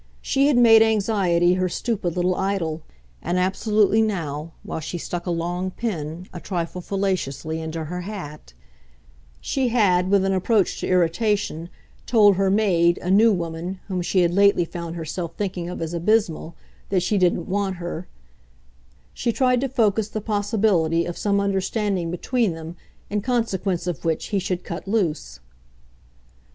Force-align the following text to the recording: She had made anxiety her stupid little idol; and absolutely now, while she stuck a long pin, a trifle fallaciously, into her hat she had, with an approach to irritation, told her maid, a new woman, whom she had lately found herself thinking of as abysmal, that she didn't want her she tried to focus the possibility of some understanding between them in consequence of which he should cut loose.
She 0.23 0.47
had 0.47 0.57
made 0.57 0.81
anxiety 0.81 1.53
her 1.53 1.69
stupid 1.69 2.15
little 2.15 2.33
idol; 2.33 2.81
and 3.21 3.37
absolutely 3.37 4.01
now, 4.01 4.51
while 4.63 4.79
she 4.79 4.97
stuck 4.97 5.27
a 5.27 5.29
long 5.29 5.69
pin, 5.69 6.25
a 6.33 6.39
trifle 6.39 6.81
fallaciously, 6.81 7.61
into 7.61 7.83
her 7.83 8.01
hat 8.01 8.55
she 9.39 9.67
had, 9.67 10.09
with 10.09 10.25
an 10.25 10.33
approach 10.33 10.79
to 10.79 10.87
irritation, 10.87 11.69
told 12.07 12.35
her 12.35 12.49
maid, 12.49 12.97
a 13.03 13.11
new 13.11 13.31
woman, 13.31 13.79
whom 13.89 14.01
she 14.01 14.21
had 14.21 14.33
lately 14.33 14.65
found 14.65 14.95
herself 14.95 15.35
thinking 15.37 15.69
of 15.69 15.83
as 15.83 15.93
abysmal, 15.93 16.55
that 16.89 17.03
she 17.03 17.19
didn't 17.19 17.47
want 17.47 17.75
her 17.75 18.07
she 19.13 19.31
tried 19.31 19.61
to 19.61 19.69
focus 19.69 20.09
the 20.09 20.19
possibility 20.19 21.05
of 21.05 21.15
some 21.15 21.39
understanding 21.39 22.09
between 22.09 22.53
them 22.53 22.75
in 23.11 23.21
consequence 23.21 23.85
of 23.85 24.03
which 24.03 24.29
he 24.29 24.39
should 24.39 24.63
cut 24.63 24.87
loose. 24.87 25.41